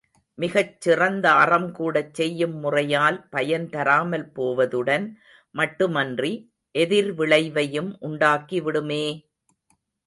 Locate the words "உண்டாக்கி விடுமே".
7.99-9.05